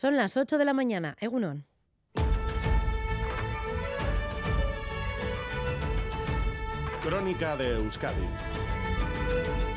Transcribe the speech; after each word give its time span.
Son 0.00 0.16
las 0.16 0.34
8 0.38 0.56
de 0.56 0.64
la 0.64 0.72
mañana. 0.72 1.14
Egunon. 1.20 1.66
Crónica 7.02 7.54
de 7.58 7.74
Euskadi 7.74 8.26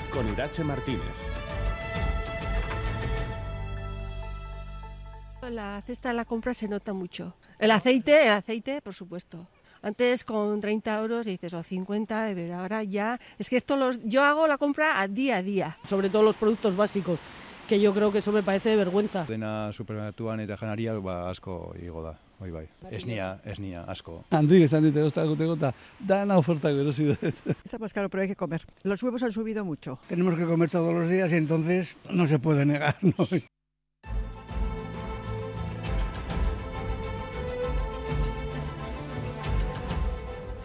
con 0.10 0.30
Irache 0.30 0.64
Martínez. 0.64 1.18
La 5.52 5.82
cesta 5.82 6.08
de 6.08 6.16
la 6.16 6.24
compra 6.24 6.54
se 6.54 6.70
nota 6.70 6.94
mucho. 6.94 7.36
El 7.60 7.72
aceite, 7.72 8.26
el 8.26 8.32
aceite, 8.32 8.82
por 8.82 8.94
supuesto. 8.94 9.50
Antes 9.82 10.24
con 10.24 10.62
30 10.62 11.00
euros 11.02 11.26
dices, 11.26 11.54
o 11.54 11.62
50, 11.62 12.32
pero 12.34 12.56
ahora 12.56 12.82
ya... 12.84 13.20
Es 13.38 13.50
que 13.50 13.58
esto 13.58 13.76
los, 13.76 14.02
yo 14.06 14.24
hago 14.24 14.48
la 14.48 14.58
compra 14.58 15.02
a 15.02 15.10
día 15.10 15.36
a 15.36 15.42
día. 15.44 15.78
Sobre 15.84 16.10
todo 16.10 16.24
los 16.24 16.38
productos 16.38 16.78
básicos, 16.78 17.20
que 17.68 17.80
yo 17.80 17.94
creo 17.94 18.12
que 18.12 18.20
eso 18.20 18.32
me 18.32 18.44
parece 18.44 18.70
de 18.70 18.76
vergüenza. 18.76 19.26
Dena 19.26 19.72
supermerkatuan 19.74 20.40
eta 20.44 20.58
janaria 20.58 20.94
ba, 21.00 21.30
asko 21.30 21.74
igo 21.82 22.04
da. 22.04 22.18
Bai, 22.40 22.52
bai. 22.52 22.66
Esnia, 22.92 23.40
esnia, 23.46 23.86
asko. 23.88 24.24
Handik 24.36 24.66
esan 24.66 24.84
dit 24.84 24.98
egosta 25.00 25.24
guteko 25.30 25.56
eta 25.56 25.72
dana 26.00 26.38
ofertak 26.42 26.76
erosi 26.76 27.06
dut. 27.14 27.24
Está 27.64 27.80
más 27.80 27.94
caro, 27.94 28.10
pero 28.10 28.24
hay 28.24 28.28
que 28.28 28.36
comer. 28.36 28.66
Los 28.84 29.02
huevos 29.02 29.24
han 29.24 29.32
subido 29.32 29.64
mucho. 29.64 30.00
Tenemos 30.08 30.36
que 30.36 30.46
comer 30.46 30.70
todos 30.70 30.94
los 30.94 31.08
días 31.08 31.32
y 31.32 31.36
entonces 31.36 31.96
no 32.12 32.28
se 32.28 32.40
puede 32.40 32.66
negar, 32.66 32.98
¿no? 33.02 33.28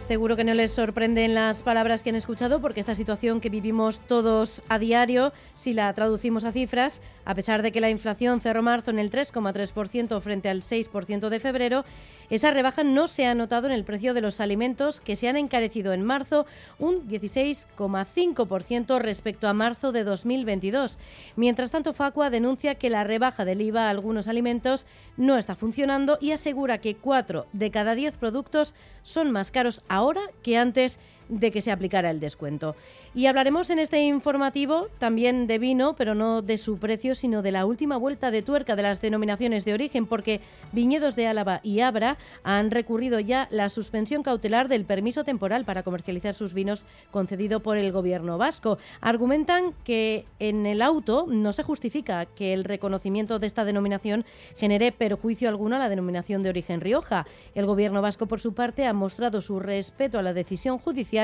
Seguro 0.09 0.35
que 0.35 0.43
no 0.43 0.55
les 0.55 0.71
sorprenden 0.71 1.35
las 1.35 1.61
palabras 1.61 2.01
que 2.01 2.09
han 2.09 2.15
escuchado 2.15 2.61
porque 2.61 2.79
esta 2.79 2.95
situación 2.95 3.39
que 3.39 3.51
vivimos 3.51 3.99
todos 3.99 4.63
a 4.67 4.79
diario, 4.79 5.33
si 5.53 5.71
la 5.71 5.93
traducimos 5.93 6.45
a 6.45 6.51
cifras, 6.51 6.99
a 7.25 7.35
pesar 7.35 7.61
de 7.61 7.71
que 7.71 7.79
la 7.79 7.91
inflación 7.91 8.41
cerró 8.41 8.63
marzo 8.63 8.89
en 8.89 8.97
el 8.97 9.11
3,3% 9.11 10.19
frente 10.19 10.49
al 10.49 10.63
6% 10.63 11.29
de 11.29 11.39
febrero, 11.39 11.85
esa 12.31 12.49
rebaja 12.49 12.83
no 12.83 13.07
se 13.07 13.27
ha 13.27 13.35
notado 13.35 13.67
en 13.67 13.73
el 13.73 13.83
precio 13.83 14.15
de 14.15 14.21
los 14.21 14.39
alimentos 14.39 14.99
que 14.99 15.15
se 15.15 15.29
han 15.29 15.37
encarecido 15.37 15.93
en 15.93 16.03
marzo 16.03 16.47
un 16.79 17.07
16,5% 17.07 18.99
respecto 18.99 19.47
a 19.47 19.53
marzo 19.53 19.91
de 19.91 20.03
2022. 20.03 20.97
Mientras 21.35 21.69
tanto, 21.69 21.93
Facua 21.93 22.31
denuncia 22.31 22.73
que 22.73 22.89
la 22.89 23.03
rebaja 23.03 23.45
del 23.45 23.61
IVA 23.61 23.85
a 23.85 23.89
algunos 23.91 24.27
alimentos 24.27 24.87
no 25.17 25.37
está 25.37 25.53
funcionando 25.53 26.17
y 26.19 26.31
asegura 26.31 26.79
que 26.79 26.95
4 26.95 27.45
de 27.53 27.69
cada 27.69 27.93
10 27.93 28.15
productos 28.17 28.73
son 29.03 29.29
más 29.29 29.51
caros 29.51 29.83
ahora 29.87 29.98
que 30.43 30.57
antes 30.57 30.99
de 31.29 31.51
que 31.51 31.61
se 31.61 31.71
aplicara 31.71 32.09
el 32.11 32.19
descuento. 32.19 32.75
Y 33.15 33.27
hablaremos 33.27 33.69
en 33.69 33.79
este 33.79 34.03
informativo 34.03 34.89
también 34.97 35.47
de 35.47 35.59
vino, 35.59 35.95
pero 35.95 36.15
no 36.15 36.41
de 36.41 36.57
su 36.57 36.77
precio, 36.77 37.15
sino 37.15 37.41
de 37.41 37.51
la 37.51 37.65
última 37.65 37.97
vuelta 37.97 38.31
de 38.31 38.41
tuerca 38.41 38.75
de 38.75 38.83
las 38.83 39.01
denominaciones 39.01 39.63
de 39.63 39.73
origen, 39.73 40.05
porque 40.05 40.41
Viñedos 40.71 41.15
de 41.15 41.27
Álava 41.27 41.61
y 41.63 41.79
Abra 41.79 42.17
han 42.43 42.71
recurrido 42.71 43.19
ya 43.19 43.47
la 43.51 43.69
suspensión 43.69 44.23
cautelar 44.23 44.67
del 44.67 44.85
permiso 44.85 45.23
temporal 45.23 45.65
para 45.65 45.83
comercializar 45.83 46.35
sus 46.35 46.53
vinos 46.53 46.83
concedido 47.11 47.61
por 47.61 47.77
el 47.77 47.91
gobierno 47.91 48.37
vasco. 48.37 48.77
Argumentan 49.01 49.73
que 49.83 50.25
en 50.39 50.65
el 50.65 50.81
auto 50.81 51.25
no 51.27 51.53
se 51.53 51.63
justifica 51.63 52.25
que 52.25 52.53
el 52.53 52.63
reconocimiento 52.63 53.39
de 53.39 53.47
esta 53.47 53.65
denominación 53.65 54.25
genere 54.57 54.91
perjuicio 54.91 55.49
alguno 55.49 55.75
a 55.75 55.79
la 55.79 55.89
denominación 55.89 56.43
de 56.43 56.49
origen 56.49 56.81
Rioja. 56.81 57.25
El 57.55 57.65
gobierno 57.65 58.01
vasco, 58.01 58.25
por 58.25 58.39
su 58.39 58.53
parte, 58.53 58.85
ha 58.85 58.93
mostrado 58.93 59.41
su 59.41 59.59
respeto 59.59 60.17
a 60.17 60.23
la 60.23 60.33
decisión 60.33 60.77
judicial, 60.77 61.18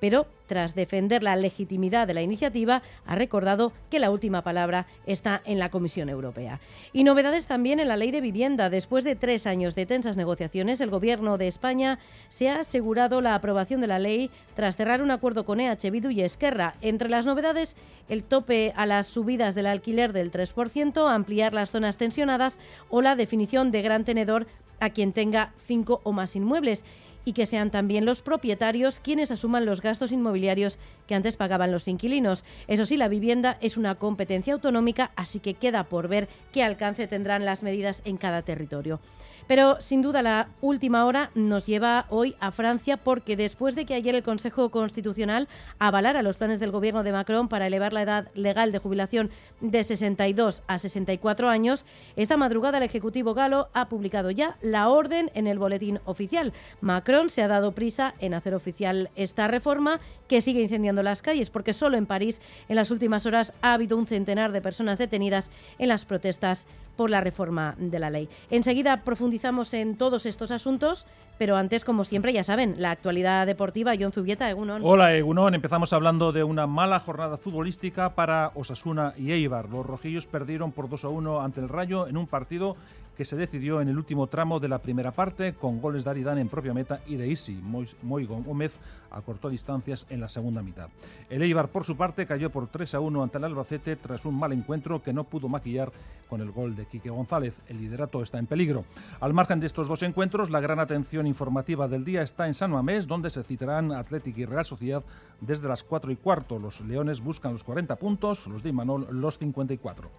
pero 0.00 0.26
tras 0.46 0.74
defender 0.74 1.22
la 1.22 1.36
legitimidad 1.36 2.06
de 2.06 2.14
la 2.14 2.22
iniciativa, 2.22 2.82
ha 3.04 3.14
recordado 3.16 3.72
que 3.90 3.98
la 3.98 4.10
última 4.10 4.42
palabra 4.42 4.86
está 5.06 5.42
en 5.44 5.58
la 5.58 5.70
Comisión 5.70 6.08
Europea. 6.08 6.60
Y 6.92 7.04
novedades 7.04 7.46
también 7.46 7.80
en 7.80 7.88
la 7.88 7.96
ley 7.96 8.10
de 8.10 8.20
vivienda. 8.20 8.70
Después 8.70 9.04
de 9.04 9.16
tres 9.16 9.46
años 9.46 9.74
de 9.74 9.86
tensas 9.86 10.16
negociaciones, 10.16 10.80
el 10.80 10.90
Gobierno 10.90 11.36
de 11.38 11.48
España 11.48 11.98
se 12.28 12.48
ha 12.48 12.60
asegurado 12.60 13.20
la 13.20 13.34
aprobación 13.34 13.80
de 13.80 13.88
la 13.88 13.98
ley 13.98 14.30
tras 14.54 14.76
cerrar 14.76 15.02
un 15.02 15.10
acuerdo 15.10 15.44
con 15.44 15.60
EH 15.60 15.90
Bildu 15.90 16.10
y 16.10 16.22
Esquerra. 16.22 16.74
Entre 16.80 17.08
las 17.08 17.26
novedades, 17.26 17.76
el 18.08 18.22
tope 18.22 18.72
a 18.76 18.86
las 18.86 19.08
subidas 19.08 19.54
del 19.54 19.66
alquiler 19.66 20.12
del 20.12 20.30
3%, 20.30 21.12
ampliar 21.12 21.54
las 21.54 21.70
zonas 21.70 21.96
tensionadas 21.96 22.58
o 22.88 23.02
la 23.02 23.16
definición 23.16 23.70
de 23.70 23.82
gran 23.82 24.04
tenedor 24.04 24.46
a 24.78 24.90
quien 24.90 25.12
tenga 25.12 25.52
cinco 25.66 26.00
o 26.04 26.12
más 26.12 26.36
inmuebles 26.36 26.84
y 27.26 27.32
que 27.32 27.44
sean 27.44 27.70
también 27.70 28.06
los 28.06 28.22
propietarios 28.22 29.00
quienes 29.00 29.30
asuman 29.30 29.66
los 29.66 29.82
gastos 29.82 30.12
inmobiliarios 30.12 30.78
que 31.06 31.16
antes 31.16 31.36
pagaban 31.36 31.72
los 31.72 31.88
inquilinos. 31.88 32.44
Eso 32.68 32.86
sí, 32.86 32.96
la 32.96 33.08
vivienda 33.08 33.58
es 33.60 33.76
una 33.76 33.96
competencia 33.96 34.54
autonómica, 34.54 35.10
así 35.16 35.40
que 35.40 35.54
queda 35.54 35.84
por 35.84 36.08
ver 36.08 36.28
qué 36.52 36.62
alcance 36.62 37.08
tendrán 37.08 37.44
las 37.44 37.64
medidas 37.64 38.00
en 38.04 38.16
cada 38.16 38.42
territorio. 38.42 39.00
Pero 39.46 39.80
sin 39.80 40.02
duda 40.02 40.22
la 40.22 40.48
última 40.60 41.04
hora 41.04 41.30
nos 41.34 41.66
lleva 41.66 42.06
hoy 42.08 42.34
a 42.40 42.50
Francia 42.50 42.96
porque 42.96 43.36
después 43.36 43.76
de 43.76 43.84
que 43.84 43.94
ayer 43.94 44.14
el 44.14 44.22
Consejo 44.22 44.70
Constitucional 44.70 45.48
avalara 45.78 46.22
los 46.22 46.36
planes 46.36 46.58
del 46.58 46.72
gobierno 46.72 47.04
de 47.04 47.12
Macron 47.12 47.48
para 47.48 47.66
elevar 47.66 47.92
la 47.92 48.02
edad 48.02 48.28
legal 48.34 48.72
de 48.72 48.78
jubilación 48.78 49.30
de 49.60 49.84
62 49.84 50.62
a 50.66 50.78
64 50.78 51.48
años, 51.48 51.84
esta 52.16 52.36
madrugada 52.36 52.78
el 52.78 52.84
Ejecutivo 52.84 53.34
galo 53.34 53.68
ha 53.72 53.88
publicado 53.88 54.30
ya 54.30 54.56
la 54.62 54.88
orden 54.88 55.30
en 55.34 55.46
el 55.46 55.58
boletín 55.58 56.00
oficial. 56.04 56.52
Macron 56.80 57.30
se 57.30 57.42
ha 57.42 57.48
dado 57.48 57.72
prisa 57.72 58.14
en 58.18 58.34
hacer 58.34 58.54
oficial 58.54 59.10
esta 59.14 59.46
reforma 59.46 60.00
que 60.28 60.40
sigue 60.40 60.60
incendiando 60.60 61.02
las 61.04 61.22
calles 61.22 61.50
porque 61.50 61.72
solo 61.72 61.96
en 61.96 62.06
París 62.06 62.40
en 62.68 62.76
las 62.76 62.90
últimas 62.90 63.26
horas 63.26 63.52
ha 63.62 63.74
habido 63.74 63.96
un 63.96 64.06
centenar 64.06 64.50
de 64.50 64.60
personas 64.60 64.98
detenidas 64.98 65.50
en 65.78 65.88
las 65.88 66.04
protestas 66.04 66.66
por 66.96 67.10
la 67.10 67.20
reforma 67.20 67.74
de 67.78 67.98
la 67.98 68.10
ley. 68.10 68.28
Enseguida 68.50 69.04
profundizamos 69.04 69.74
en 69.74 69.96
todos 69.96 70.26
estos 70.26 70.50
asuntos, 70.50 71.06
pero 71.38 71.56
antes, 71.56 71.84
como 71.84 72.04
siempre, 72.04 72.32
ya 72.32 72.42
saben, 72.42 72.74
la 72.78 72.90
actualidad 72.90 73.46
deportiva, 73.46 73.92
John 73.98 74.12
Zubieta, 74.12 74.48
Egunon. 74.48 74.82
Hola, 74.84 75.14
Egunon. 75.14 75.54
Empezamos 75.54 75.92
hablando 75.92 76.32
de 76.32 76.42
una 76.42 76.66
mala 76.66 76.98
jornada 76.98 77.36
futbolística 77.36 78.14
para 78.14 78.52
Osasuna 78.54 79.12
y 79.18 79.32
Eibar. 79.32 79.68
Los 79.68 79.84
rojillos 79.84 80.26
perdieron 80.26 80.72
por 80.72 80.88
2 80.88 81.04
a 81.04 81.08
1 81.08 81.40
ante 81.40 81.60
el 81.60 81.68
Rayo 81.68 82.06
en 82.06 82.16
un 82.16 82.26
partido 82.26 82.76
que 83.16 83.24
se 83.24 83.36
decidió 83.36 83.80
en 83.80 83.88
el 83.88 83.96
último 83.96 84.26
tramo 84.26 84.60
de 84.60 84.68
la 84.68 84.78
primera 84.78 85.10
parte 85.10 85.54
con 85.54 85.80
goles 85.80 86.04
de 86.04 86.10
Aridane 86.10 86.40
en 86.40 86.48
propia 86.48 86.74
meta 86.74 87.00
y 87.06 87.16
de 87.16 87.28
Isi. 87.28 87.60
Moigo 88.02 88.42
Gómez 88.42 88.76
acortó 89.10 89.48
distancias 89.48 90.06
en 90.10 90.20
la 90.20 90.28
segunda 90.28 90.62
mitad. 90.62 90.88
El 91.30 91.42
Eibar, 91.42 91.68
por 91.68 91.84
su 91.84 91.96
parte, 91.96 92.26
cayó 92.26 92.50
por 92.50 92.68
3 92.68 92.94
a 92.94 93.00
1 93.00 93.22
ante 93.22 93.38
el 93.38 93.44
Albacete 93.44 93.96
tras 93.96 94.24
un 94.24 94.38
mal 94.38 94.52
encuentro 94.52 95.02
que 95.02 95.12
no 95.12 95.24
pudo 95.24 95.48
maquillar 95.48 95.90
con 96.28 96.40
el 96.40 96.50
gol 96.50 96.76
de 96.76 96.86
Quique 96.86 97.08
González. 97.08 97.54
El 97.68 97.78
liderato 97.78 98.22
está 98.22 98.38
en 98.38 98.46
peligro. 98.46 98.84
Al 99.20 99.32
margen 99.32 99.60
de 99.60 99.66
estos 99.66 99.88
dos 99.88 100.02
encuentros, 100.02 100.50
la 100.50 100.60
gran 100.60 100.80
atención 100.80 101.26
informativa 101.26 101.88
del 101.88 102.04
día 102.04 102.22
está 102.22 102.46
en 102.46 102.54
San 102.54 102.72
Mamés, 102.72 103.06
donde 103.06 103.30
se 103.30 103.42
citarán 103.42 103.92
Atlético 103.92 104.40
y 104.40 104.44
Real 104.44 104.64
Sociedad 104.64 105.02
desde 105.40 105.68
las 105.68 105.82
4 105.84 106.10
y 106.10 106.16
cuarto. 106.16 106.58
Los 106.58 106.80
Leones 106.80 107.22
buscan 107.22 107.52
los 107.52 107.64
40 107.64 107.96
puntos, 107.96 108.46
los 108.48 108.62
de 108.62 108.70
Imanol 108.70 109.06
los 109.10 109.38
54. 109.38 110.10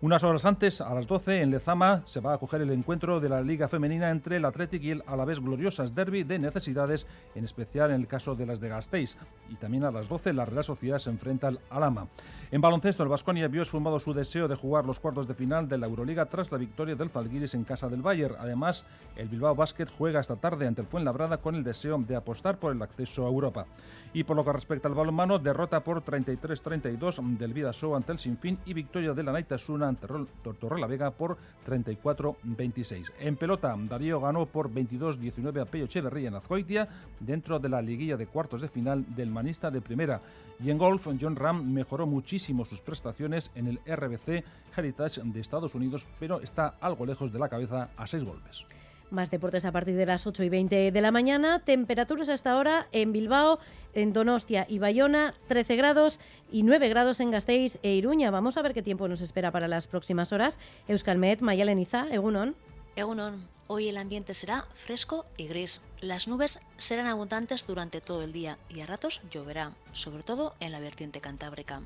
Unas 0.00 0.22
horas 0.22 0.44
antes, 0.44 0.80
a 0.80 0.94
las 0.94 1.08
12, 1.08 1.42
en 1.42 1.50
Lezama, 1.50 2.02
se 2.04 2.20
va 2.20 2.30
a 2.30 2.34
acoger 2.36 2.62
el 2.62 2.70
encuentro 2.70 3.18
de 3.18 3.28
la 3.28 3.42
Liga 3.42 3.66
Femenina 3.66 4.10
entre 4.10 4.36
el 4.36 4.44
Athletic 4.44 4.80
y 4.84 4.92
el 4.92 5.02
Alavés 5.08 5.40
Gloriosas 5.40 5.92
Derby 5.92 6.22
de 6.22 6.38
necesidades, 6.38 7.04
en 7.34 7.44
especial 7.44 7.90
en 7.90 8.02
el 8.02 8.06
caso 8.06 8.36
de 8.36 8.46
las 8.46 8.60
de 8.60 8.68
Gasteiz. 8.68 9.16
Y 9.48 9.56
también 9.56 9.82
a 9.82 9.90
las 9.90 10.08
12, 10.08 10.34
la 10.34 10.44
Real 10.44 10.62
Sociedad 10.62 11.00
se 11.00 11.10
enfrenta 11.10 11.48
al 11.48 11.58
Alama. 11.68 12.06
En 12.52 12.60
baloncesto, 12.60 13.02
el 13.02 13.08
Vasconia 13.08 13.48
vio 13.48 13.62
esfumado 13.62 13.98
su 13.98 14.14
deseo 14.14 14.46
de 14.46 14.54
jugar 14.54 14.86
los 14.86 15.00
cuartos 15.00 15.26
de 15.26 15.34
final 15.34 15.68
de 15.68 15.78
la 15.78 15.88
Euroliga 15.88 16.26
tras 16.26 16.52
la 16.52 16.58
victoria 16.58 16.94
del 16.94 17.10
Zalgiris 17.10 17.54
en 17.54 17.64
casa 17.64 17.88
del 17.88 18.00
Bayern. 18.00 18.36
Además, 18.38 18.84
el 19.16 19.28
Bilbao 19.28 19.56
Basket 19.56 19.88
juega 19.98 20.20
esta 20.20 20.36
tarde 20.36 20.68
ante 20.68 20.80
el 20.80 20.86
Fuenlabrada 20.86 21.38
con 21.38 21.56
el 21.56 21.64
deseo 21.64 21.98
de 21.98 22.14
apostar 22.14 22.56
por 22.58 22.72
el 22.72 22.80
acceso 22.80 23.24
a 23.24 23.28
Europa. 23.28 23.66
Y 24.12 24.22
por 24.22 24.36
lo 24.36 24.44
que 24.44 24.52
respecta 24.52 24.86
al 24.86 24.94
balonmano, 24.94 25.40
derrota 25.40 25.80
por 25.80 26.04
33-32 26.04 27.36
del 27.36 27.52
Vidasoa 27.52 27.96
ante 27.96 28.12
el 28.12 28.18
Sinfín 28.18 28.58
y 28.64 28.72
victoria 28.74 29.12
de 29.12 29.22
la 29.24 29.32
Naitasuna 29.32 29.87
ante 29.88 30.06
Tortorella 30.42 30.86
Vega 30.86 31.10
por 31.10 31.36
34-26. 31.66 33.12
En 33.20 33.36
pelota, 33.36 33.74
Darío 33.76 34.20
ganó 34.20 34.46
por 34.46 34.70
22-19 34.70 35.60
a 35.60 35.64
Peyo 35.64 35.84
Echeverría 35.84 36.28
en 36.28 36.34
Azcoitia 36.36 36.88
dentro 37.20 37.58
de 37.58 37.68
la 37.68 37.82
liguilla 37.82 38.16
de 38.16 38.26
cuartos 38.26 38.60
de 38.60 38.68
final 38.68 39.04
del 39.14 39.30
manista 39.30 39.70
de 39.70 39.80
primera. 39.80 40.20
Y 40.62 40.70
en 40.70 40.78
golf, 40.78 41.06
John 41.20 41.36
Ram 41.36 41.72
mejoró 41.72 42.06
muchísimo 42.06 42.64
sus 42.64 42.80
prestaciones 42.80 43.50
en 43.54 43.68
el 43.68 43.80
RBC 43.86 44.44
Heritage 44.76 45.20
de 45.24 45.40
Estados 45.40 45.74
Unidos, 45.74 46.06
pero 46.18 46.40
está 46.40 46.74
algo 46.80 47.06
lejos 47.06 47.32
de 47.32 47.38
la 47.38 47.48
cabeza 47.48 47.90
a 47.96 48.06
seis 48.06 48.24
golpes. 48.24 48.66
Más 49.10 49.30
deportes 49.30 49.64
a 49.64 49.72
partir 49.72 49.96
de 49.96 50.04
las 50.04 50.26
8 50.26 50.44
y 50.44 50.48
20 50.50 50.92
de 50.92 51.00
la 51.00 51.10
mañana. 51.10 51.60
Temperaturas 51.60 52.28
hasta 52.28 52.52
ahora 52.52 52.88
en 52.92 53.12
Bilbao, 53.12 53.58
en 53.94 54.12
Donostia 54.12 54.66
y 54.68 54.78
Bayona, 54.78 55.34
13 55.48 55.76
grados 55.76 56.20
y 56.52 56.62
9 56.62 56.90
grados 56.90 57.20
en 57.20 57.30
Gasteiz 57.30 57.78
e 57.82 57.94
Iruña. 57.94 58.30
Vamos 58.30 58.58
a 58.58 58.62
ver 58.62 58.74
qué 58.74 58.82
tiempo 58.82 59.08
nos 59.08 59.22
espera 59.22 59.50
para 59.50 59.66
las 59.66 59.86
próximas 59.86 60.32
horas. 60.32 60.58
Euskalmet, 60.88 61.40
Mayaleniza, 61.40 62.06
Egunon. 62.10 62.54
Egunon. 62.96 63.48
Hoy 63.66 63.88
el 63.88 63.96
ambiente 63.96 64.34
será 64.34 64.66
fresco 64.74 65.24
y 65.38 65.46
gris. 65.46 65.80
Las 66.00 66.28
nubes 66.28 66.60
serán 66.76 67.06
abundantes 67.06 67.66
durante 67.66 68.02
todo 68.02 68.22
el 68.22 68.32
día 68.32 68.58
y 68.68 68.80
a 68.80 68.86
ratos 68.86 69.22
lloverá, 69.30 69.72
sobre 69.92 70.22
todo 70.22 70.54
en 70.60 70.72
la 70.72 70.80
vertiente 70.80 71.20
cantábrica. 71.20 71.80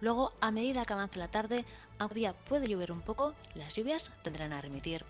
Luego, 0.00 0.32
a 0.40 0.50
medida 0.50 0.84
que 0.84 0.92
avance 0.92 1.18
la 1.18 1.28
tarde, 1.28 1.64
aunque 1.98 2.16
día 2.16 2.34
puede 2.48 2.66
llover 2.66 2.92
un 2.92 3.00
poco, 3.00 3.32
las 3.54 3.74
lluvias 3.74 4.10
tendrán 4.22 4.52
a 4.52 4.60
remitir. 4.60 5.04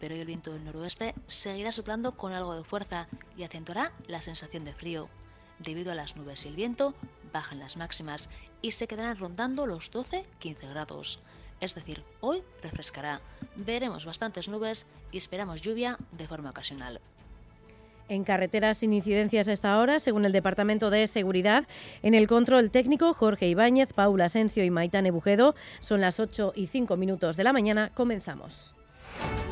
Pero 0.00 0.14
hoy 0.14 0.20
el 0.20 0.26
viento 0.26 0.52
del 0.52 0.64
noroeste 0.64 1.14
seguirá 1.26 1.70
soplando 1.70 2.16
con 2.16 2.32
algo 2.32 2.54
de 2.54 2.64
fuerza 2.64 3.06
y 3.36 3.44
acentuará 3.44 3.92
la 4.08 4.22
sensación 4.22 4.64
de 4.64 4.72
frío. 4.72 5.08
Debido 5.58 5.92
a 5.92 5.94
las 5.94 6.16
nubes 6.16 6.44
y 6.44 6.48
el 6.48 6.56
viento, 6.56 6.94
bajan 7.32 7.58
las 7.58 7.76
máximas 7.76 8.30
y 8.62 8.72
se 8.72 8.88
quedarán 8.88 9.18
rondando 9.18 9.66
los 9.66 9.92
12-15 9.92 10.70
grados. 10.70 11.20
Es 11.60 11.74
decir, 11.74 12.02
hoy 12.20 12.42
refrescará. 12.62 13.20
Veremos 13.56 14.06
bastantes 14.06 14.48
nubes 14.48 14.86
y 15.12 15.18
esperamos 15.18 15.60
lluvia 15.60 15.98
de 16.12 16.26
forma 16.26 16.50
ocasional. 16.50 17.00
En 18.08 18.24
carreteras 18.24 18.78
sin 18.78 18.92
incidencias 18.92 19.46
a 19.46 19.52
esta 19.52 19.78
hora, 19.78 20.00
según 20.00 20.24
el 20.24 20.32
Departamento 20.32 20.90
de 20.90 21.06
Seguridad, 21.06 21.68
en 22.02 22.14
el 22.14 22.26
control 22.26 22.70
técnico, 22.70 23.14
Jorge 23.14 23.46
Ibáñez, 23.46 23.92
Paula 23.92 24.24
Asensio 24.24 24.64
y 24.64 24.70
Maitane 24.70 25.12
Bujedo. 25.12 25.54
Son 25.78 26.00
las 26.00 26.18
8 26.18 26.54
y 26.56 26.66
5 26.66 26.96
minutos 26.96 27.36
de 27.36 27.44
la 27.44 27.52
mañana. 27.52 27.92
Comenzamos. 27.94 28.74